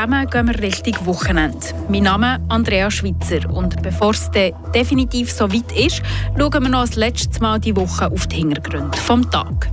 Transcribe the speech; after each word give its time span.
zusammen 0.00 0.30
gehen 0.30 0.46
wir 0.46 0.62
Richtung 0.62 0.94
Wochenende. 1.04 1.58
Mein 1.90 2.04
Name 2.04 2.36
ist 2.36 2.40
Andrea 2.48 2.90
Schweitzer 2.90 3.50
und 3.50 3.82
bevor 3.82 4.12
es 4.12 4.30
definitiv 4.74 5.30
so 5.30 5.52
weit 5.52 5.70
ist, 5.72 6.00
schauen 6.38 6.62
wir 6.62 6.70
noch 6.70 6.86
das 6.86 6.96
letzte 6.96 7.38
Mal 7.40 7.60
die 7.60 7.76
Woche 7.76 8.10
auf 8.10 8.26
die 8.26 8.36
Hintergründe 8.36 8.96
vom 8.96 9.30
Tag. 9.30 9.70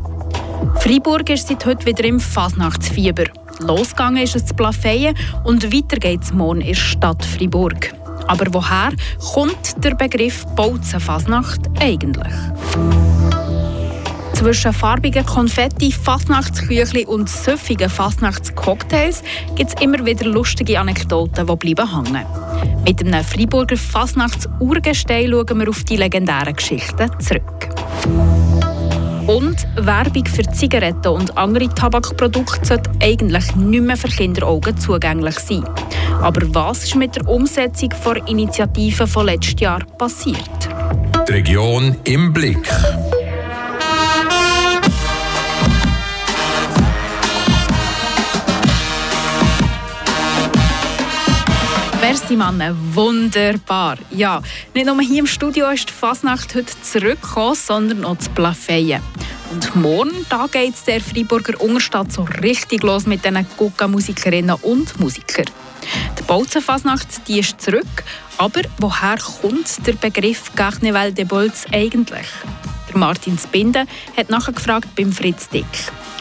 Freiburg 0.82 1.30
ist 1.30 1.48
seit 1.48 1.66
heute 1.66 1.86
wieder 1.86 2.04
im 2.04 2.20
Fasnachtsfieber. 2.20 3.24
Losgegangen 3.60 4.22
ist 4.22 4.36
es 4.36 4.48
zu 4.48 4.54
Plafeyen 4.54 5.16
und 5.46 5.74
weiter 5.74 5.98
geht 5.98 6.24
es 6.24 6.34
morgen 6.34 6.60
in 6.60 6.68
der 6.68 6.76
Stadt 6.76 7.24
Freiburg. 7.24 7.94
Aber 8.28 8.54
woher 8.54 8.92
kommt 9.34 9.82
der 9.82 9.96
Begriff 9.96 10.46
Bautzen-Fasnacht 10.58 11.62
eigentlich? 11.80 12.34
Zwischen 14.38 14.72
farbigen 14.72 15.26
Konfetti, 15.26 15.92
Fasnachtsküchli 15.92 17.08
und 17.08 17.28
süffigen 17.28 17.90
Fasnachtscocktails 17.90 19.24
gibt 19.56 19.74
es 19.74 19.82
immer 19.82 20.06
wieder 20.06 20.28
lustige 20.28 20.80
Anekdoten, 20.80 21.48
die 21.48 21.56
bleiben 21.56 22.06
hängen. 22.06 22.26
Mit 22.86 23.02
einem 23.02 23.24
Freiburger 23.24 23.78
Fasnachts-Urgestein 23.78 25.32
schauen 25.32 25.60
wir 25.60 25.70
auf 25.70 25.84
die 25.86 25.98
legendären 25.98 26.56
Geschichten 26.56 27.10
zurück. 27.20 27.70
Und 29.26 29.68
Werbung 29.76 30.26
für 30.28 30.44
Zigaretten 30.52 31.08
und 31.08 31.36
andere 31.36 31.68
Tabakprodukte 31.70 32.64
sollte 32.64 32.92
eigentlich 33.02 33.56
nicht 33.56 33.82
mehr 33.82 33.98
für 33.98 34.08
Kinderaugen 34.08 34.78
zugänglich 34.78 35.40
sein. 35.40 35.66
Aber 36.22 36.42
was 36.54 36.84
ist 36.84 36.96
mit 36.96 37.16
der 37.16 37.28
Umsetzung 37.28 37.90
der 38.06 38.28
Initiative 38.28 39.08
von 39.08 39.26
letztes 39.26 39.60
Jahr 39.60 39.84
passiert? 39.98 40.70
Die 41.28 41.32
Region 41.32 41.96
im 42.04 42.32
Blick. 42.32 42.70
Merci, 52.10 52.38
Mann. 52.38 52.64
Wunderbar. 52.94 53.98
Ja, 54.12 54.42
nicht 54.74 54.86
nur 54.86 55.02
hier 55.02 55.20
im 55.20 55.28
Studio 55.28 55.70
ist 55.72 55.90
die 55.90 55.94
Fasnacht 55.94 56.56
heute 56.56 56.72
zurückgekommen, 56.82 57.54
sondern 57.54 58.06
auch 58.06 58.18
zu 58.18 58.30
Plafeyen. 58.30 59.02
Und 59.52 59.76
morgen 59.76 60.26
geht 60.50 60.74
es 60.74 60.86
der 60.86 61.02
Freiburger 61.02 61.60
Unterstadt 61.60 62.14
so 62.14 62.26
richtig 62.42 62.84
los 62.84 63.08
mit 63.08 63.26
diesen 63.26 63.46
Gucka-Musikerinnen 63.58 64.56
und 64.62 64.98
Musikern. 65.02 65.50
Die 66.18 66.24
Bautzen-Fasnacht 66.24 67.28
ist 67.28 67.60
zurück, 67.60 68.06
aber 68.38 68.62
woher 68.78 69.18
kommt 69.18 69.86
der 69.86 69.94
Begriff 69.94 70.56
Carnaval 70.56 71.12
de 71.12 71.26
Bolz 71.26 71.66
eigentlich? 71.74 72.28
Martin 72.94 73.38
Spinde 73.38 73.84
hat 74.16 74.30
nachgefragt 74.30 74.96
beim 74.96 75.12
Fritz 75.12 75.50
Dick. 75.50 75.66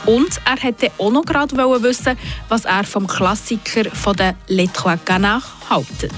Und 0.04 0.40
er 0.44 0.62
hätte 0.62 0.90
auch 0.98 1.10
noch 1.10 1.24
gerade 1.24 1.56
wissen, 1.56 2.16
was 2.48 2.64
er 2.64 2.84
vom 2.84 3.06
Klassiker 3.06 3.90
von 3.90 4.16
der 4.16 4.34
Les 4.48 4.70
Trois 4.72 4.96
Canards 5.04 5.46
haltet. 5.68 6.12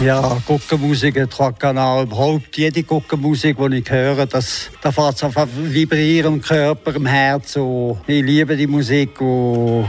Ja, 0.00 0.38
Guckenmusik, 0.46 1.28
Trois 1.28 1.52
Canards, 1.52 2.04
überhaupt 2.04 2.56
jede 2.56 2.84
Guckenmusik, 2.84 3.56
die 3.58 3.78
ich 3.78 3.90
höre, 3.90 4.26
das, 4.26 4.70
da 4.80 4.92
fährt 4.92 5.16
es 5.16 5.24
einfach 5.24 5.48
vibrieren 5.52 6.34
im 6.34 6.40
Körper, 6.40 6.94
im 6.94 7.06
Herz. 7.06 7.56
Und 7.56 7.98
ich 8.06 8.22
liebe 8.22 8.56
die 8.56 8.68
Musik 8.68 9.20
und 9.20 9.88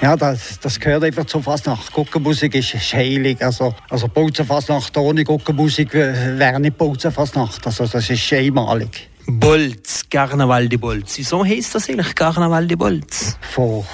ja, 0.00 0.16
das, 0.16 0.60
das 0.60 0.78
gehört 0.78 1.02
einfach 1.02 1.26
zur 1.26 1.42
Fasnacht. 1.42 1.92
Guckenmusik 1.92 2.54
ist, 2.54 2.74
ist 2.74 2.94
heilig. 2.94 3.44
Also, 3.44 3.74
also 3.90 4.06
Bauzenfasnacht 4.06 4.96
ohne 4.96 5.24
Guckenmusik 5.24 5.92
wäre 5.92 6.60
nicht 6.60 6.78
Bauzenfasnacht. 6.78 7.66
Also 7.66 7.86
das 7.86 8.08
ist 8.08 8.32
einmalig. 8.32 9.09
Bolz, 9.26 10.04
Carnaval 10.10 10.68
de 10.68 10.78
Bolz. 10.78 11.18
Wieso 11.18 11.44
heisst 11.44 11.74
das 11.74 11.88
eigentlich 11.88 12.14
Carnaval 12.14 12.66
de 12.66 12.76
Bolz? 12.76 13.36
Vor 13.40 13.86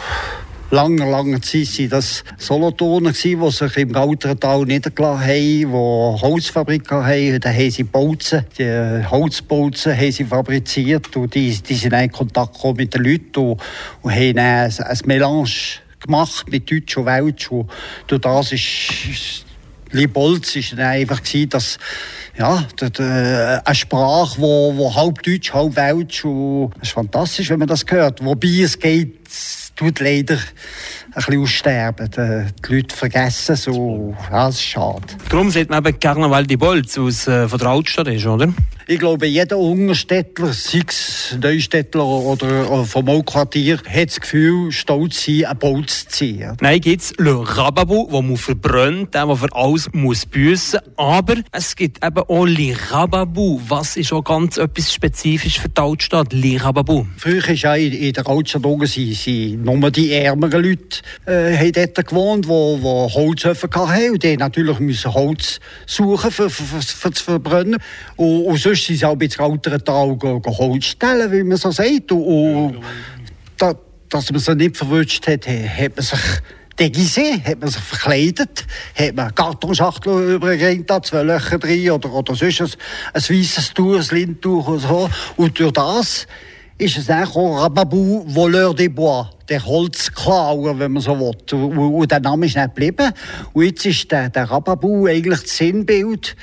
langer, 0.70 1.06
langer 1.06 1.42
Zeit 1.42 1.78
waren 1.78 1.90
das 1.90 2.24
Solothurner, 2.38 3.12
die 3.12 3.36
sich 3.50 3.76
im 3.76 3.92
Gautertal 3.92 4.64
niedergelassen 4.64 5.22
haben, 5.22 5.34
die 5.34 5.66
Holzfabriken 5.66 7.04
haben. 7.04 7.40
Da 7.40 7.52
haben 7.52 7.70
sie 7.70 7.84
Bolzen, 7.84 8.46
die 8.58 9.04
Holzbolzen 9.08 9.96
haben 9.96 10.12
sie 10.12 10.24
fabriziert 10.24 11.16
und 11.16 11.34
die, 11.34 11.56
die 11.56 11.74
sind 11.74 11.92
in 11.92 12.12
Kontakt 12.12 12.62
mit 12.76 12.94
den 12.94 13.04
Leuten 13.04 13.36
und, 13.36 13.60
und 14.02 14.12
haben 14.12 14.38
ein, 14.38 14.72
ein 14.72 14.98
Melange 15.04 15.50
gemacht 16.00 16.50
mit 16.50 16.70
Deutsch 16.70 16.96
und 16.96 17.06
Welsch. 17.06 17.50
Und 17.50 17.70
durch 18.06 18.20
das 18.20 18.52
ist 18.52 19.45
Libolz 19.92 20.56
ist 20.56 20.78
einfach 20.78 21.20
dass 21.48 21.78
ja, 22.38 22.66
eine 22.98 23.74
Sprache, 23.74 24.40
wo, 24.40 24.76
wo 24.76 24.94
halb 24.94 25.22
Deutsch, 25.22 25.52
halb 25.52 25.76
Welsch 25.76 26.24
und 26.24 26.72
es 26.80 26.88
ist 26.88 26.94
fantastisch, 26.94 27.50
wenn 27.50 27.58
man 27.58 27.68
das 27.68 27.84
hört. 27.88 28.24
Wobei 28.24 28.62
es 28.62 28.78
geht, 28.78 29.26
es 29.26 29.72
tut 29.74 30.00
leider 30.00 30.34
ein 30.34 31.12
bisschen 31.14 31.42
aussterben. 31.42 32.10
Die 32.66 32.74
Leute 32.74 32.94
vergessen 32.94 33.56
so. 33.56 34.14
Ja, 34.30 34.46
das 34.46 34.56
ist 34.56 34.64
schade. 34.64 35.06
Darum 35.30 35.50
sieht 35.50 35.70
man 35.70 35.84
eben 35.84 35.98
Carnaval 35.98 36.46
di 36.46 36.56
Bolz, 36.56 36.96
äh, 36.96 37.48
von 37.48 37.58
der 37.58 37.68
Altstadt 37.68 38.08
ist, 38.08 38.26
oder? 38.26 38.52
Ich 38.88 39.00
glaube, 39.00 39.26
jeder 39.26 39.58
Ungerstädtler, 39.58 40.52
sei 40.52 40.82
es 40.86 41.36
Neustädtler 41.42 42.06
oder 42.06 42.84
vom 42.84 43.24
Quartier, 43.24 43.78
hat 43.78 44.10
das 44.10 44.20
Gefühl, 44.20 44.70
stolz 44.70 45.24
zu 45.24 45.38
sein, 45.38 45.44
ein 45.46 45.58
Bolz 45.58 46.04
zu 46.04 46.08
ziehen. 46.08 46.56
Nein, 46.60 46.80
gibt 46.80 47.02
es 47.02 47.12
Le 47.18 47.34
Rababu, 47.36 48.06
wo 48.08 48.22
man 48.22 48.36
verbrennt, 48.36 49.12
der, 49.12 49.26
der 49.26 49.34
für 49.34 49.52
alles 49.56 49.88
muss 49.92 50.24
büssen 50.24 50.78
Aber 50.96 51.34
es 51.50 51.74
gibt 51.74 52.04
eben 52.04 52.18
auch 52.28 52.44
Le 52.44 52.76
Rababu, 52.90 53.60
was 53.66 53.96
ist 53.96 54.12
auch 54.12 54.22
ganz 54.22 54.56
etwas 54.56 54.94
spezifisch 54.94 55.58
für 55.58 55.68
die 55.68 55.80
Altstadt, 55.80 56.32
Le 56.32 56.62
Rababu. 56.62 57.06
Früher 57.16 57.42
war 57.42 57.54
ja 57.54 57.74
in, 57.74 58.12
der 58.12 58.28
Altstadt 58.28 58.62
sie, 58.84 59.58
nur 59.60 59.90
die 59.90 60.12
ärmeren 60.12 60.62
Leute 60.62 61.00
äh, 61.26 61.56
haben 61.56 61.72
dort 61.72 62.06
gewohnt, 62.06 62.44
die, 62.44 62.48
die 62.50 63.14
Holzhöfe 63.14 63.68
hatten. 63.68 64.12
Und 64.12 64.22
die 64.22 64.36
natürlich 64.36 64.78
müssen 64.78 65.12
Holz 65.12 65.58
suchen, 65.86 66.30
für, 66.30 66.48
für, 66.48 66.62
für, 66.62 66.82
für 66.82 67.10
zu 67.10 67.24
verbrennen. 67.24 67.78
Und, 68.14 68.44
und 68.44 68.75
sonst 68.76 68.86
sind 68.86 68.98
sie 68.98 69.04
auch 69.04 69.18
ins 69.18 69.38
ältere 69.38 69.82
Tal 69.82 70.18
Holz 70.20 70.84
stellen, 70.84 71.32
wie 71.32 71.42
man 71.42 71.56
so 71.56 71.70
sagt. 71.70 72.12
Und, 72.12 72.24
und 72.24 72.80
da, 73.56 73.74
dass 74.08 74.30
man 74.30 74.40
sie 74.40 74.54
nicht 74.54 74.76
verwünscht 74.76 75.26
hat, 75.26 75.46
hat 75.46 75.96
man 75.96 76.04
sich 76.04 76.20
déguisé, 76.78 77.42
hat 77.42 77.60
man 77.60 77.70
sich 77.70 77.82
verkleidet, 77.82 78.66
hat 78.94 79.14
man 79.14 79.34
Kartonschachtel 79.34 80.34
übergegangen, 80.34 80.86
zwei 81.02 81.22
Löcher 81.22 81.58
drin 81.58 81.90
oder, 81.90 82.12
oder 82.12 82.34
sonst 82.34 82.60
ein, 82.60 82.70
ein 83.14 83.22
weißes 83.22 83.74
Tuch, 83.74 83.96
ein 83.96 84.16
Lindtuch 84.16 84.68
oder 84.68 84.80
so. 84.80 85.10
Und 85.36 85.58
durch 85.58 85.72
das 85.72 86.26
ist 86.78 86.98
es 86.98 87.06
dann 87.06 87.26
auch 87.26 87.62
Rababou 87.62 88.24
Voleur 88.26 88.74
des 88.74 88.94
Bois, 88.94 89.30
der 89.48 89.64
Holzklauer, 89.64 90.78
wenn 90.78 90.92
man 90.92 91.02
so 91.02 91.18
will. 91.18 91.34
Und, 91.52 91.78
und 91.78 92.10
der 92.10 92.20
Name 92.20 92.44
ist 92.44 92.56
nicht 92.56 92.74
geblieben. 92.74 93.10
Und 93.54 93.64
jetzt 93.64 93.86
ist 93.86 94.12
der, 94.12 94.28
der 94.28 94.50
Rababou 94.50 95.06
eigentlich 95.06 95.40
das 95.40 95.56
Sinnbild 95.56 96.36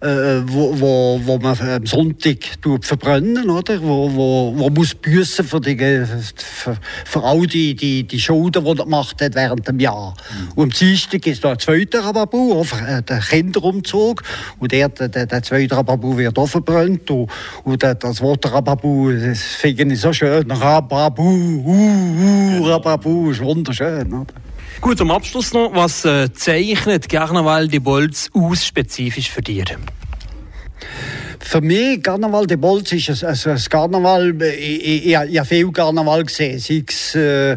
äh, 0.00 0.42
wo, 0.46 0.78
wo, 0.78 1.20
wo 1.24 1.38
man 1.38 1.58
am 1.58 1.86
Sonntag 1.86 2.38
verbrennen, 2.82 3.48
oder? 3.48 3.80
Wo, 3.82 4.10
wo, 4.12 4.52
wo 4.56 4.70
muss 4.70 4.94
büßen 4.94 5.44
für, 5.44 5.60
die, 5.60 5.76
für, 5.76 6.76
für 7.04 7.22
all 7.22 7.46
die, 7.46 7.74
die, 7.74 8.04
die 8.04 8.20
Schulden, 8.20 8.64
die 8.64 8.70
er 8.70 8.76
gemacht 8.76 9.20
hat 9.20 9.34
während 9.34 9.66
dem 9.66 9.80
Jahr. 9.80 10.14
Mhm. 10.14 10.52
Und 10.54 10.62
am 10.64 10.70
Dienstag 10.70 11.26
ist 11.26 11.44
da 11.44 11.52
ein 11.52 11.58
zweiter 11.58 12.00
Rababu, 12.00 12.62
äh, 12.62 13.02
der 13.02 13.20
Kinderumzug. 13.20 14.22
Und 14.58 14.72
der, 14.72 14.88
der, 14.88 15.26
der 15.26 15.42
zweite 15.42 15.76
Rababu 15.76 16.16
wird 16.16 16.38
auch 16.38 16.46
verbrannt. 16.46 17.10
Und, 17.10 17.30
und 17.64 17.82
das 17.82 18.20
Wort 18.20 18.50
Rababu, 18.52 19.12
das 19.12 19.40
finde 19.40 19.94
ich 19.94 20.00
so 20.00 20.12
schön. 20.12 20.50
Rababu, 20.50 21.22
uh, 21.22 22.60
uh, 22.60 22.66
Rababu, 22.66 23.30
ist 23.30 23.40
wunderschön, 23.40 24.12
oder? 24.12 24.45
Gut, 24.80 24.98
zum 24.98 25.10
Abschluss 25.10 25.52
noch, 25.52 25.74
was 25.74 26.04
äh, 26.04 26.32
zeichnet 26.32 27.08
Carnaval 27.08 27.66
de 27.66 27.78
Bolz 27.80 28.28
aus 28.34 28.66
spezifisch 28.66 29.30
für 29.30 29.40
dich? 29.40 29.64
Für 31.40 31.60
mich, 31.60 32.02
Carnaval 32.02 32.46
de 32.46 32.56
Bolz 32.56 32.92
ist 32.92 33.24
ein, 33.24 33.30
ein, 33.30 33.52
ein 33.52 33.64
Karneval, 33.70 34.42
ich, 34.42 34.84
ich, 34.84 35.06
ich 35.06 35.16
habe 35.16 35.44
viel 35.44 35.72
Karneval 35.72 36.24
gesehen, 36.24 36.58
sei 36.58 36.84
es 36.86 37.14
äh, 37.14 37.52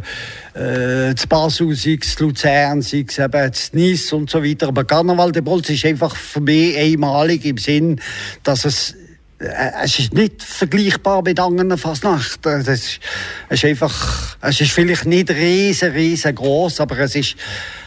äh, 0.53 1.15
Basel, 1.27 1.75
sei 1.75 1.97
es 2.01 2.17
Luzern, 2.19 2.81
sei 2.81 3.05
es 3.07 3.19
eben 3.19 3.51
Nice 3.73 4.13
und 4.13 4.29
so 4.29 4.43
weiter. 4.43 4.69
Aber 4.69 4.85
Carnaval 4.85 5.31
de 5.31 5.41
Bolz 5.41 5.69
ist 5.69 5.85
einfach 5.85 6.15
für 6.15 6.41
mich 6.41 6.77
einmalig 6.77 7.45
im 7.45 7.57
Sinn, 7.57 7.99
dass 8.43 8.63
es 8.63 8.91
äh, 8.91 9.08
es 9.39 9.99
ist 9.99 10.13
nicht 10.13 10.43
vergleichbar 10.43 11.21
mit 11.21 11.39
anderen 11.39 11.77
Fasnacht. 11.77 12.45
Es 12.45 12.67
ist, 12.67 12.99
es 13.47 13.63
ist 13.63 13.65
einfach, 13.65 14.37
es 14.41 14.59
ist 14.59 14.71
vielleicht 14.71 15.05
nicht 15.05 15.29
riesen, 15.29 15.91
riesengroß, 15.91 16.81
aber 16.81 16.99
es 16.99 17.15
ist, 17.15 17.35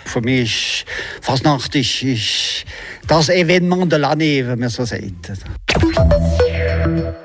für 0.06 0.22
mich 0.22 0.84
ist, 0.84 1.24
Fasnacht 1.24 1.74
ist, 1.74 2.02
ist 2.02 2.64
das 3.06 3.28
Evenement 3.28 3.92
de 3.92 3.98
l'année, 3.98 4.46
wenn 4.46 4.58
man 4.58 4.70
so 4.70 4.84
sagt. 4.86 5.32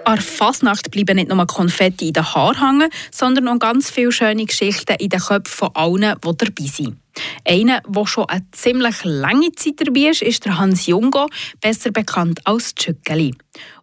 An 0.03 0.21
Fasnacht 0.21 0.91
bleiben 0.91 1.15
nicht 1.15 1.29
nur 1.29 1.47
Konfetti 1.47 2.07
in 2.07 2.13
den 2.13 2.33
Haaren 2.33 2.81
hängen, 2.81 2.89
sondern 3.12 3.47
auch 3.47 3.59
ganz 3.59 3.89
viele 3.89 4.12
schöne 4.12 4.45
Geschichten 4.45 4.95
in 5.00 5.09
den 5.09 5.19
Köpfen 5.19 5.45
von 5.45 5.69
allen, 5.74 6.15
die 6.24 6.38
dabei 6.38 6.69
sind. 6.69 6.97
Einer, 7.45 7.81
der 7.88 8.06
schon 8.06 8.25
eine 8.25 8.45
ziemlich 8.51 9.03
lange 9.03 9.51
Zeit 9.53 9.75
dabei 9.77 10.09
ist, 10.09 10.21
ist 10.21 10.45
der 10.45 10.57
Hans 10.57 10.85
Jungo, 10.85 11.27
besser 11.62 11.91
bekannt 11.91 12.41
als 12.45 12.75
Tschückeli. 12.75 13.33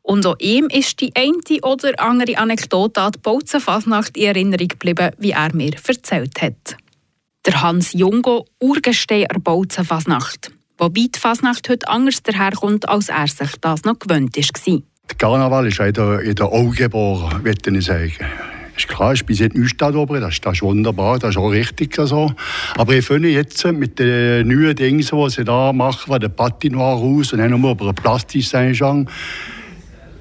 Und 0.07 0.27
auch 0.27 0.37
ihm 0.39 0.69
ist 0.69 1.01
die 1.01 1.13
eine 1.17 1.61
oder 1.63 1.99
andere 1.99 2.37
Anekdote 2.37 3.01
an 3.01 3.13
die 3.13 3.19
Bautzen 3.21 3.59
Fasnacht 3.59 4.19
in 4.19 4.25
Erinnerung 4.25 4.69
geblieben, 4.69 5.11
wie 5.19 5.31
er 5.31 5.55
mir 5.55 5.73
erzählt 5.73 6.43
hat. 6.43 6.77
Der 7.47 7.63
Hans 7.63 7.95
Jungo, 7.95 8.45
Urgestein 8.61 9.27
der 9.33 9.41
Bautzen 9.41 9.85
Fasnacht. 9.85 10.53
Wobei 10.77 11.07
die 11.15 11.19
Fasnacht 11.19 11.71
heute 11.71 11.89
anders 11.89 12.23
daherkommt, 12.23 12.87
als 12.87 13.09
er 13.09 13.27
sich 13.29 13.53
das 13.63 13.85
noch 13.85 13.99
gewöhnt 13.99 14.37
war. 14.37 14.83
Der 15.09 15.17
Karneval 15.17 15.69
ist 15.69 15.81
in 15.81 16.35
der 16.35 16.53
Augen 16.53 16.73
geboren, 16.73 17.43
würde 17.43 17.79
ich 17.79 17.85
sagen. 17.87 18.13
Ist 18.77 18.89
klar, 18.89 19.15
ich 19.15 19.25
bin 19.25 19.37
jetzt 19.37 19.57
Neustadt 19.57 19.95
oben, 19.95 20.21
das, 20.21 20.39
ist 20.39 20.63
wunderbar, 20.63 21.19
das 21.19 21.31
ist 21.31 21.37
auch 21.37 21.49
richtig 21.49 21.95
so. 21.95 22.33
Aber 22.77 22.93
ich 22.93 23.07
finde 23.07 23.29
jetzt 23.29 23.65
mit 23.67 23.99
den 23.99 24.49
neuen 24.49 24.75
Dingen, 24.75 24.99
die 24.99 25.31
sie 25.31 25.45
da 25.45 25.73
machen, 25.73 26.09
von 26.09 26.21
der 26.21 26.29
Patinoire 26.29 26.99
raus 26.99 27.33
und 27.33 27.39
dann 27.39 27.59
nur 27.59 27.71
über 27.71 27.89
ein 27.89 27.95
Plastik 27.95 28.45
Saint-Jean, 28.45 29.09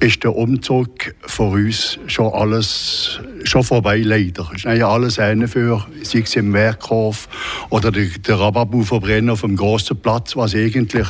ist 0.04 0.24
der 0.24 0.36
Umzug 0.36 1.16
von 1.22 1.54
uns 1.54 1.98
schon 2.08 2.32
alles 2.34 3.22
schon 3.46 3.64
vorbei, 3.64 4.00
leider. 4.00 4.50
Es 4.54 4.66
ist 4.66 4.78
ja 4.78 4.90
alles 4.90 5.18
eine 5.18 5.48
für, 5.48 5.86
sei 6.02 6.20
es 6.20 6.36
im 6.36 6.52
Werkhof 6.52 7.30
oder 7.70 7.90
der, 7.92 8.06
der 8.06 8.40
Rababu-Verbrenner 8.40 9.34
auf 9.34 9.42
dem 9.42 9.56
grossen 9.56 9.98
Platz, 9.98 10.36
was 10.36 10.56
eigentlich 10.56 11.08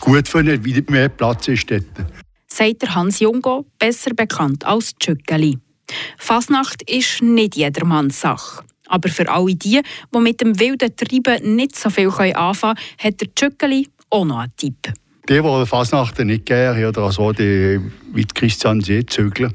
gut 0.00 0.26
finde, 0.26 0.64
wie 0.64 0.84
mehr 0.88 1.08
Platz 1.08 1.48
ist 1.48 1.70
dort. 1.70 1.84
Sagt 2.48 2.82
der 2.82 2.94
Hans 2.94 3.20
Jungo, 3.20 3.66
besser 3.78 4.14
bekannt 4.14 4.64
als 4.64 4.94
Tschückeli. 4.96 5.58
Fasnacht 6.18 6.88
ist 6.90 7.22
nicht 7.22 7.56
jedermanns 7.56 8.20
Sache. 8.20 8.64
Aber 8.88 9.08
für 9.08 9.30
alle 9.30 9.54
die, 9.54 9.80
die 10.14 10.18
mit 10.18 10.40
dem 10.40 10.58
wilden 10.58 10.94
Treiben 10.96 11.56
nicht 11.56 11.76
so 11.76 11.88
viel 11.88 12.08
anfangen 12.08 12.76
können, 12.76 12.98
hat 12.98 13.20
der 13.20 13.34
Tschückeli 13.34 13.88
auch 14.10 14.24
noch 14.24 14.38
einen 14.38 14.56
Tipp. 14.56 14.92
Die, 15.28 15.40
die 15.40 15.66
Fasnachten 15.66 16.26
nicht 16.26 16.44
gerne 16.44 16.86
oder 16.86 17.10
so, 17.10 17.32
die 17.32 17.80
wie 18.12 18.24
Christian 18.24 18.80
See 18.82 19.06
zügeln. 19.06 19.54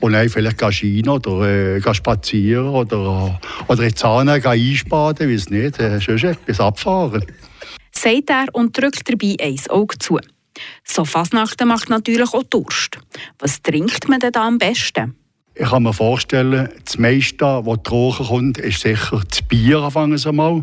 Und 0.00 0.12
dann 0.12 0.28
vielleicht 0.28 0.58
gehen 0.58 1.08
oder 1.08 1.76
äh, 1.76 1.94
spazieren 1.94 2.68
oder, 2.68 3.40
oder 3.68 3.82
in 3.82 3.94
Zahnen 3.94 4.44
einspaden, 4.44 5.28
wie 5.28 5.34
es 5.34 5.48
nicht, 5.48 5.78
äh, 5.78 6.00
schon 6.00 6.16
etwas 6.16 6.60
abfahren. 6.60 7.24
Sagt 7.92 8.30
er 8.30 8.46
und 8.52 8.76
drückt 8.76 9.08
dabei 9.08 9.36
ein 9.40 9.58
Auge 9.68 9.98
zu. 9.98 10.18
So 10.84 11.04
Fasnachten 11.04 11.68
macht 11.68 11.88
natürlich 11.88 12.34
auch 12.34 12.42
Durst. 12.42 12.98
Was 13.38 13.62
trinkt 13.62 14.08
man 14.08 14.20
denn 14.20 14.32
da 14.32 14.46
am 14.46 14.58
besten? 14.58 15.14
Ich 15.62 15.68
kann 15.68 15.82
mir 15.82 15.92
vorstellen, 15.92 16.70
das 16.86 16.96
meiste, 16.96 17.44
was 17.44 17.82
trocken 17.82 18.24
kommt, 18.24 18.56
ist 18.56 18.80
sicher 18.80 19.20
das 19.28 19.42
Bier 19.42 19.80
anfangen 19.80 20.16
sie 20.16 20.32
mal. 20.32 20.58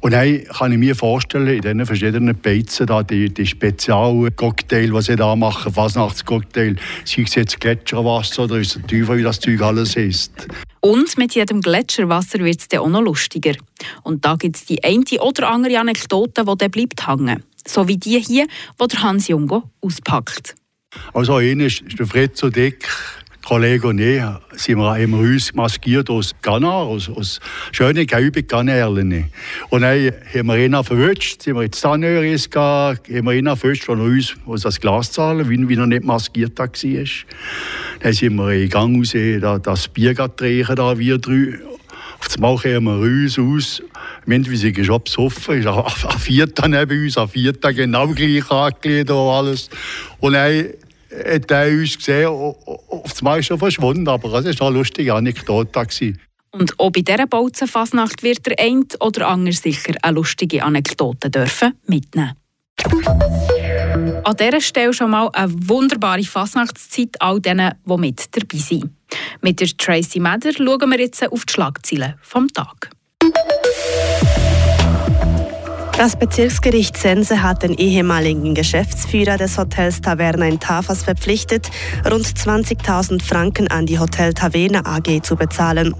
Und 0.00 0.12
dann 0.14 0.44
kann 0.44 0.72
ich 0.72 0.78
mir 0.78 0.94
vorstellen, 0.94 1.46
in 1.48 1.60
diesen 1.60 1.84
verschiedenen 1.84 2.34
Beizen, 2.34 2.86
da, 2.86 3.02
die, 3.02 3.28
die 3.28 3.46
Spezialcocktail, 3.46 4.92
die 4.92 5.02
sie 5.02 5.16
da 5.16 5.36
machen, 5.36 5.74
Fasnachtscocktail, 5.74 6.76
sei 7.04 7.22
es 7.24 7.34
jetzt 7.34 7.60
Gletscherwasser 7.60 8.44
oder 8.44 8.56
ist 8.56 8.80
Teufel, 8.88 9.18
wie 9.18 9.22
das 9.22 9.40
Zeug 9.40 9.60
alles 9.60 9.94
ist. 9.96 10.48
Und 10.80 11.18
mit 11.18 11.34
jedem 11.34 11.60
Gletscherwasser 11.60 12.38
wird 12.38 12.60
es 12.60 12.68
dann 12.68 12.80
auch 12.80 12.88
noch 12.88 13.02
lustiger. 13.02 13.52
Und 14.04 14.24
da 14.24 14.36
gibt 14.36 14.56
es 14.56 14.64
die 14.64 14.82
eine 14.82 15.04
oder 15.20 15.50
andere 15.50 15.78
Anekdote, 15.78 16.46
die 16.46 16.56
dann 16.56 16.70
bleibt 16.70 17.06
hängen. 17.06 17.42
So 17.68 17.86
wie 17.88 17.98
die 17.98 18.18
hier, 18.18 18.46
die 18.80 18.96
Hans 18.96 19.28
Jungo 19.28 19.64
auspackt. 19.82 20.54
Also 21.12 21.36
einer 21.36 21.66
ist 21.66 21.82
der 21.98 22.06
Fritz 22.06 22.40
so 22.40 22.48
dick, 22.48 22.88
Kollege 23.44 23.88
und 23.88 23.98
ich 23.98 24.22
sind 24.52 24.78
wir, 24.78 24.92
haben 24.92 25.10
wir 25.10 25.18
uns 25.18 25.54
maskiert 25.54 26.10
aus 26.10 26.34
Ghana, 26.42 26.70
aus, 26.70 27.08
aus 27.08 27.40
schönen, 27.72 28.06
gelben 28.06 28.46
Ghanaerlen. 28.46 29.30
Und 29.70 29.80
dann 29.80 30.12
haben 30.34 30.46
wir 30.46 30.58
ihn 30.58 30.84
verwünscht, 30.84 31.42
sind 31.42 31.56
wir 31.56 31.62
ins 31.62 31.80
Zahnöris 31.80 32.50
gegangen, 32.50 32.98
haben 33.08 33.26
wir 33.26 33.32
ihn 33.32 33.46
verwünscht, 33.46 33.84
von 33.84 34.00
uns, 34.00 34.36
uns 34.44 34.62
das 34.62 34.80
Glas 34.80 35.12
zahlen, 35.12 35.48
wie, 35.48 35.68
wie 35.68 35.74
er 35.74 35.86
nicht 35.86 36.04
maskiert 36.04 36.58
war. 36.58 36.68
Dann 36.68 38.12
sind 38.12 38.36
wir 38.36 38.52
in 38.52 38.68
Gang 38.68 38.98
raus, 38.98 39.14
da, 39.40 39.58
das 39.58 39.88
Bier 39.88 40.14
trinken, 40.14 40.76
da 40.76 40.98
wir 40.98 41.18
drei. 41.18 41.58
Auf 42.20 42.26
das 42.26 42.38
Mal 42.38 42.56
kommen 42.56 42.84
wir 42.84 43.24
uns 43.24 43.38
aus. 43.38 43.82
Wir 44.26 44.56
sie 44.56 44.84
schon 44.84 45.02
besoffen 45.02 45.60
ist. 45.60 45.66
An 45.66 46.18
vierter 46.18 46.68
neben 46.68 47.02
uns, 47.02 47.16
an 47.16 47.28
vierter 47.28 47.72
genau 47.72 48.08
gleich 48.08 48.50
angelegt 48.50 49.10
und 49.10 49.16
alles. 49.16 49.70
Und 50.18 50.34
dann 50.34 50.66
hat 51.10 51.50
er 51.50 51.72
uns 51.72 51.96
gesehen, 51.96 52.26
auf 52.26 53.02
das 53.04 53.22
Mal 53.22 53.40
er 53.40 53.58
verschwunden, 53.58 54.08
aber 54.08 54.32
es 54.32 54.60
war 54.60 54.68
eine 54.68 54.78
lustige 54.78 55.14
Anekdote. 55.14 56.14
Und 56.52 56.78
auch 56.80 56.90
bei 56.90 57.02
dieser 57.02 57.26
Bauzenfasnacht 57.26 58.22
wird 58.22 58.46
der 58.46 58.58
eine 58.58 58.84
oder 59.00 59.28
andere 59.28 59.54
sicher 59.54 59.94
eine 60.02 60.16
lustige 60.16 60.64
Anekdote 60.64 61.30
dürfen 61.30 61.74
mitnehmen 61.86 62.34
An 64.24 64.36
dieser 64.36 64.60
Stelle 64.60 64.92
schon 64.92 65.10
mal 65.10 65.30
eine 65.32 65.52
wunderbare 65.68 66.24
Fasnachtszeit 66.24 67.20
all 67.20 67.40
denen, 67.40 67.74
die 67.84 67.96
mit 67.96 68.36
dabei 68.36 68.58
sind. 68.58 68.90
Mit 69.42 69.60
der 69.60 69.68
Tracy 69.68 70.18
Meder 70.18 70.52
schauen 70.52 70.90
wir 70.90 71.00
jetzt 71.00 71.22
auf 71.30 71.44
die 71.44 71.52
Schlagzeilen 71.52 72.14
vom 72.20 72.48
Tag. 72.48 72.90
Das 76.00 76.16
Bezirksgericht 76.16 76.96
Sense 76.96 77.42
hat 77.42 77.62
den 77.62 77.74
ehemaligen 77.74 78.54
Geschäftsführer 78.54 79.36
des 79.36 79.58
Hotels 79.58 80.00
Taverna 80.00 80.46
in 80.46 80.58
Tafas 80.58 81.02
verpflichtet, 81.02 81.70
rund 82.10 82.24
20.000 82.24 83.22
Franken 83.22 83.68
an 83.68 83.84
die 83.84 83.98
Hotel 83.98 84.32
Taverna 84.32 84.80
AG 84.86 85.22
zu 85.22 85.36
bezahlen. 85.36 85.94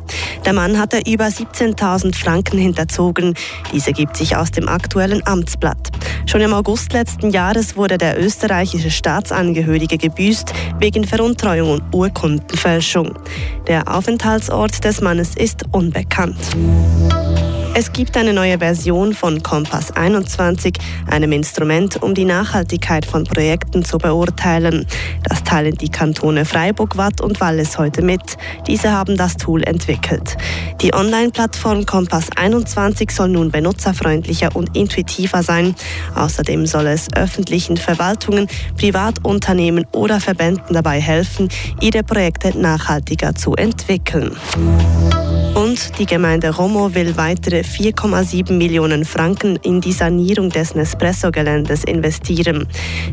Der 0.47 0.55
Mann 0.55 0.79
hatte 0.79 1.03
über 1.07 1.27
17.000 1.27 2.17
Franken 2.17 2.57
hinterzogen. 2.57 3.35
Diese 3.75 3.93
gibt 3.93 4.17
sich 4.17 4.37
aus 4.37 4.51
dem 4.51 4.71
aktuellen 4.71 5.21
Amtsblatt. 5.27 5.91
Schon 6.25 6.41
im 6.41 6.55
August 6.55 6.95
letzten 6.95 7.29
Jahres 7.29 7.77
wurde 7.77 7.99
der 7.99 8.19
österreichische 8.19 8.91
Staatsangehörige 8.91 9.99
gebüßt 9.99 10.55
wegen 10.79 11.05
Veruntreuung 11.05 11.73
und 11.73 11.83
Urkundenfälschung. 11.95 13.19
Der 13.67 13.87
Aufenthaltsort 13.95 14.83
des 14.83 15.03
Mannes 15.03 15.37
ist 15.37 15.65
unbekannt. 15.73 16.39
Es 17.73 17.93
gibt 17.93 18.17
eine 18.17 18.33
neue 18.33 18.59
Version 18.59 19.15
von 19.15 19.43
Kompass 19.45 19.93
21, 19.93 20.75
einem 21.09 21.31
Instrument, 21.31 22.03
um 22.03 22.15
die 22.15 22.25
Nachhaltigkeit 22.25 23.07
von 23.07 23.25
Projekten 23.25 23.85
zu 23.85 23.99
beurteilen. 23.99 24.87
Das 25.23 25.45
teilen 25.45 25.77
die 25.77 25.89
Kantone 25.89 26.45
Freiburg, 26.45 26.97
Watt 26.97 27.21
und 27.21 27.41
Wallis 27.41 27.79
heute 27.79 28.03
mit. 28.03 28.37
Diese 28.67 28.91
haben 28.91 29.17
das 29.17 29.37
Tool 29.37 29.63
entwickelt. 29.63 30.37
Die 30.81 30.93
Online-Plattform 30.93 31.87
Kompass 31.87 32.27
21 32.35 33.13
soll 33.13 33.29
nun 33.29 33.53
benutzerfreundlicher 33.53 34.55
und 34.57 34.77
intuitiver 34.77 35.45
sein. 35.45 35.77
Außerdem 36.17 36.67
soll 36.67 36.89
es 36.89 37.07
öffentlichen 37.15 37.77
Verwaltungen, 37.77 38.49
Privatunternehmen 38.79 39.87
oder 39.93 40.21
Verbänden 40.21 40.75
dabei 40.75 41.01
helfen, 41.01 41.49
ihre 41.81 42.03
Projekte 42.03 42.59
nachhaltiger 42.59 43.35
zu 43.37 43.55
entwickeln. 43.55 44.37
Und 45.71 46.01
die 46.01 46.07
Gemeinde 46.07 46.53
Romo 46.53 46.97
will 46.97 47.17
weitere 47.17 47.61
4,7 47.61 48.55
Millionen 48.55 49.05
Franken 49.05 49.55
in 49.63 49.81
die 49.81 49.93
Sanierung 49.93 50.51
des 50.51 50.75
Nespresso-Geländes 50.75 51.85
investieren. 51.85 52.67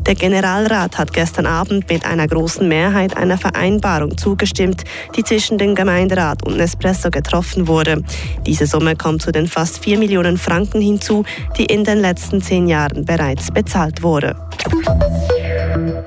Der 0.08 0.16
Generalrat 0.16 0.98
hat 0.98 1.14
gestern 1.14 1.46
Abend 1.46 1.88
mit 1.88 2.04
einer 2.04 2.28
großen 2.28 2.68
Mehrheit 2.68 3.16
einer 3.16 3.38
Vereinbarung 3.38 4.18
zugestimmt, 4.18 4.86
die 5.16 5.24
zwischen 5.24 5.60
dem 5.60 5.76
Gemeinderat 5.76 6.44
und 6.48 6.58
Nespresso 6.58 7.12
getroffen 7.12 7.68
wurde. 7.68 8.04
Diese 8.48 8.66
Summe 8.66 8.96
kommt 8.96 9.22
zu 9.22 9.32
den 9.32 9.46
fast 9.46 9.84
4 9.84 10.00
Millionen 10.00 10.40
Franken 10.40 10.82
hinzu, 10.82 11.26
die 11.60 11.66
in 11.66 11.84
den 11.84 12.00
letzten 12.00 12.42
zehn 12.42 12.68
Jahren 12.68 13.06
bereits 13.06 13.52
bezahlt 13.52 14.02
wurde. 14.02 14.36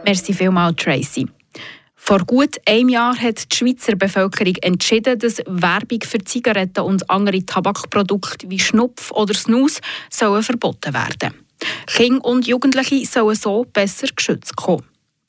Merci 0.04 0.34
vielmals, 0.34 0.74
Tracy. 0.74 1.28
Vor 2.10 2.24
gut 2.24 2.56
einem 2.66 2.88
Jahr 2.88 3.16
hat 3.16 3.52
die 3.52 3.56
Schweizer 3.56 3.94
Bevölkerung 3.94 4.56
entschieden, 4.62 5.16
dass 5.20 5.38
Werbung 5.46 6.00
für 6.02 6.18
Zigaretten 6.18 6.80
und 6.80 7.08
andere 7.08 7.46
Tabakprodukte 7.46 8.50
wie 8.50 8.58
Schnupf 8.58 9.12
oder 9.12 9.32
Snus 9.32 9.80
sollen 10.10 10.42
verboten 10.42 10.92
werden. 10.92 11.32
Kinder 11.86 12.24
und 12.24 12.48
Jugendliche 12.48 13.06
sollen 13.06 13.36
so 13.36 13.64
besser 13.64 14.08
geschützt 14.08 14.56
kommen. 14.56 14.82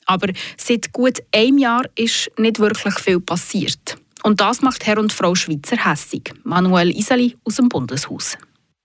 Aber 0.06 0.32
seit 0.56 0.92
gut 0.92 1.22
einem 1.32 1.58
Jahr 1.58 1.84
ist 1.94 2.32
nicht 2.36 2.58
wirklich 2.58 2.98
viel 2.98 3.20
passiert. 3.20 3.96
Und 4.24 4.40
das 4.40 4.60
macht 4.60 4.84
Herr 4.84 4.98
und 4.98 5.12
Frau 5.12 5.36
Schweizer 5.36 5.76
hässig. 5.88 6.34
Manuel 6.42 6.90
Iseli 6.90 7.36
aus 7.44 7.54
dem 7.54 7.68
Bundeshaus. 7.68 8.36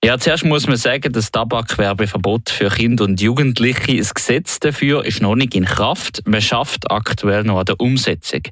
Ja, 0.05 0.19
zuerst 0.19 0.45
muss 0.45 0.67
man 0.67 0.77
sagen, 0.77 1.11
das 1.11 1.31
Tabakwerbeverbot 1.31 2.51
für 2.51 2.69
Kinder 2.69 3.05
und 3.05 3.19
Jugendliche, 3.19 3.97
das 3.97 4.13
Gesetz 4.13 4.59
dafür 4.59 5.03
ist 5.03 5.23
noch 5.23 5.33
nicht 5.33 5.55
in 5.55 5.65
Kraft. 5.65 6.21
Man 6.25 6.39
schafft 6.39 6.91
aktuell 6.91 7.43
noch 7.43 7.57
an 7.57 7.65
der 7.65 7.79
Umsetzung. 7.79 8.43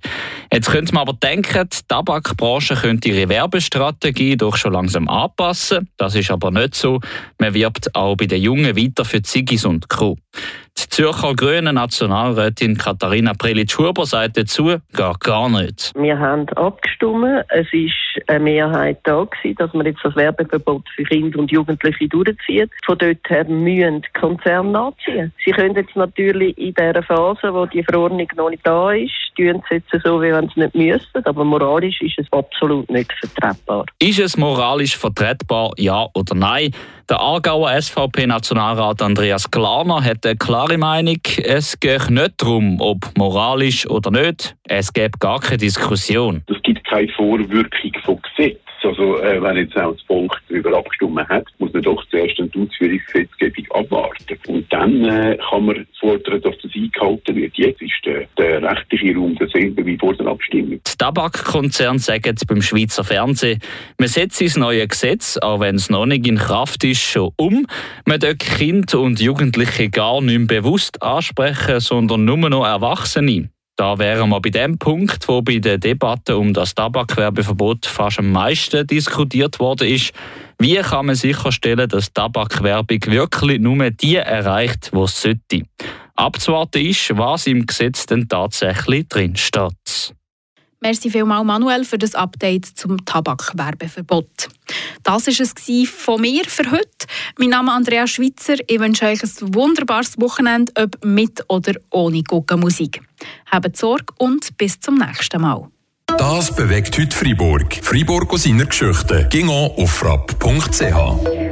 Jetzt 0.52 0.72
könnte 0.72 0.96
man 0.96 1.04
aber 1.04 1.14
denken, 1.14 1.70
die 1.72 1.78
Tabakbranche 1.88 2.74
könnte 2.74 3.10
ihre 3.10 3.30
Werbestrategie 3.30 4.38
doch 4.38 4.58
schon 4.58 4.74
langsam 4.74 5.08
anpassen. 5.08 5.88
Das 5.98 6.16
ist 6.16 6.32
aber 6.32 6.50
nicht 6.50 6.74
so. 6.74 7.00
Man 7.38 7.54
wirbt 7.54 7.94
auch 7.94 8.16
bei 8.16 8.26
den 8.26 8.42
Jungen 8.42 8.76
weiter 8.76 9.06
für 9.06 9.22
Ziggis 9.22 9.66
und 9.66 9.88
Co. 9.88 10.18
Die 10.78 10.90
Zürcher 10.90 11.34
Grünen 11.36 11.76
Nationalrätin 11.76 12.78
Katharina 12.78 13.34
Prelitsch-Huber 13.34 14.06
sagt 14.06 14.38
dazu, 14.38 14.76
gar, 14.92 15.16
gar 15.20 15.50
nicht. 15.50 15.94
Wir 15.96 16.20
haben 16.20 16.50
abgestimmt. 16.50 17.46
Es 17.50 17.68
war 17.72 18.26
eine 18.28 18.44
Mehrheit 18.44 19.00
da, 19.04 19.24
gewesen, 19.24 19.56
dass 19.58 19.74
man 19.74 19.86
jetzt 19.86 20.02
das 20.04 20.16
Werbeverbot 20.18 20.84
für 20.96 21.04
Kinder 21.04 21.40
und 21.40 21.52
Jugendliche 21.52 22.10
durchzieht. 22.10 22.70
Von 22.86 22.98
dort 22.98 23.18
her 23.28 23.46
müssen 23.46 24.02
die 24.02 24.20
Konzerne 24.20 24.72
nachziehen. 24.72 25.34
Sie 25.46 25.52
können 25.52 25.76
jetzt 25.76 25.96
natürlich 25.96 26.58
in 26.58 26.74
dieser 26.74 27.04
Phase, 27.04 27.54
wo 27.54 27.66
die 27.66 27.84
Verordnung 27.84 28.28
noch 28.36 28.50
nicht 28.50 28.66
da 28.68 28.92
ist, 28.92 29.12
tun 29.38 29.62
sie 29.70 29.76
jetzt 29.76 30.04
so, 30.04 30.22
wie 30.22 30.32
wenn 30.32 30.50
sie 30.50 30.62
nicht 30.62 30.76
müssten. 30.76 31.26
Aber 31.26 31.44
moralisch 31.46 32.02
ist 32.02 32.20
es 32.20 32.28
absolut 32.32 32.90
nicht 32.90 33.14
vertretbar. 33.14 33.86
Ist 34.00 34.20
es 34.20 34.36
moralisch 34.36 34.98
vertretbar, 34.98 35.72
ja 35.78 36.08
oder 36.14 36.36
nein? 36.36 36.72
Der 37.08 37.20
Aargauer 37.20 37.70
SVP-Nationalrat 37.80 39.04
Andreas 39.04 39.52
Klarner 39.52 40.04
hat 40.04 40.26
eine 40.26 40.38
klare 40.38 40.65
Meinung. 40.74 41.20
Es 41.44 41.80
geht 41.80 42.10
nicht 42.10 42.34
darum, 42.38 42.80
ob 42.80 42.98
moralisch 43.18 43.88
oder 43.90 44.12
nicht. 44.12 44.56
Es 44.64 44.92
gibt 44.92 45.20
gar 45.20 45.40
keine 45.40 45.58
Diskussion. 45.58 46.44
Es 46.48 46.62
gibt 46.64 46.85
keine 46.96 47.12
Vorwirkung 47.14 47.92
von 48.04 48.20
Gesetz. 48.22 48.60
Also, 48.84 49.20
äh, 49.20 49.42
wenn 49.42 49.58
jetzt 49.58 49.76
auch 49.78 49.94
das 49.94 50.02
Volk 50.04 50.40
darüber 50.48 50.78
abgestimmt 50.78 51.28
hat, 51.28 51.46
muss 51.58 51.74
man 51.74 51.82
doch 51.82 52.06
zuerst 52.12 52.40
eine 52.40 52.50
Ausführungsgesetzgebung 52.50 53.66
abwarten. 53.72 54.38
Und 54.48 54.72
dann 54.72 55.04
äh, 55.06 55.38
kann 55.50 55.66
man 55.66 55.88
fordern, 56.00 56.42
dass 56.42 56.56
das 56.62 56.72
eingehalten 56.76 57.36
wird. 57.36 57.58
Jetzt 57.58 57.82
ist 57.82 58.06
der, 58.06 58.28
der 58.38 58.62
rechtliche 58.62 59.16
Raum 59.16 59.36
derselbe 59.36 59.84
wie 59.86 59.98
vor 59.98 60.14
der 60.14 60.28
Abstimmung. 60.28 60.80
Die 60.88 60.98
Tabakkonzerne 60.98 61.98
sagen 61.98 62.36
beim 62.48 62.62
Schweizer 62.62 63.04
Fernsehen, 63.04 63.60
man 63.98 64.08
setzt 64.08 64.42
das 64.42 64.56
neue 64.56 64.88
Gesetz, 64.88 65.38
auch 65.38 65.62
wenn 65.62 65.76
es 65.76 65.90
noch 65.90 66.06
nicht 66.06 66.28
in 66.28 66.38
Kraft 66.38 66.84
ist, 66.84 67.02
schon 67.02 67.32
um. 67.38 67.66
Man 68.06 68.20
dürfen 68.20 68.38
Kinder 68.38 69.00
und 69.00 69.20
Jugendliche 69.20 69.90
gar 69.90 70.22
nicht 70.22 70.38
mehr 70.38 70.62
bewusst 70.62 71.02
ansprechen, 71.02 71.80
sondern 71.80 72.26
nur 72.26 72.50
noch 72.50 72.66
Erwachsene. 72.66 73.50
Da 73.78 74.00
wären 74.00 74.30
wir 74.30 74.40
bei 74.40 74.52
dem 74.52 74.78
Punkt, 74.78 75.28
wo 75.28 75.42
bei 75.42 75.60
der 75.60 75.78
Debatte 75.78 76.38
um 76.38 76.54
das 76.54 76.74
Tabakwerbeverbot 76.76 77.86
fast 77.86 78.20
am 78.20 78.32
meisten 78.32 78.88
diskutiert 78.88 79.60
worden 79.60 79.90
ist. 79.90 80.14
Wie 80.58 80.76
kann 80.76 81.08
man 81.08 81.16
sicherstellen, 81.16 81.90
dass 81.90 82.14
Tabakwerbung 82.14 83.00
wirklich 83.08 83.60
nur 83.60 83.90
die 83.90 84.16
erreicht, 84.16 84.92
die 84.94 84.98
es 85.00 85.22
sollte? 85.22 85.64
Abzuwarten 86.16 86.86
ist, 86.86 87.18
was 87.18 87.48
im 87.48 87.66
Gesetz 87.66 88.06
denn 88.06 88.30
tatsächlich 88.30 89.10
drin 89.10 89.36
steht. 89.36 90.15
Merci 90.86 91.10
vielmals, 91.10 91.44
Manuel, 91.44 91.84
für 91.84 91.98
das 91.98 92.14
Update 92.14 92.68
zum 92.68 93.04
Tabakwerbeverbot. 93.06 94.50
Das 95.02 95.26
war 95.26 95.34
es 95.34 95.90
von 95.90 96.22
mir 96.22 96.44
für 96.46 96.70
heute. 96.70 97.08
Mein 97.40 97.50
Name 97.50 97.72
ist 97.72 97.78
Andrea 97.78 98.06
Schweitzer. 98.06 98.58
Ich 98.68 98.80
wünsche 98.80 99.06
euch 99.06 99.24
ein 99.24 99.56
wunderbares 99.56 100.22
Wochenende, 100.22 100.72
ob 100.76 101.04
mit 101.04 101.44
oder 101.48 101.74
ohne 101.90 102.22
Guggenmusik. 102.22 103.02
Habt 103.52 103.76
Sorge 103.76 104.14
und 104.20 104.56
bis 104.60 104.80
zum 104.80 105.00
nächsten 105.00 105.42
Mal. 105.42 105.68
Das 106.06 106.56
bewegt 106.56 106.96
heute 107.00 107.18
Freiburg. 107.18 107.80
Freiburg 107.82 108.32
aus 108.32 108.44
seiner 108.44 108.66
Geschichte. 108.66 109.28
Ging 109.32 109.50
auf 109.50 109.90
frapp.ch. 109.90 111.45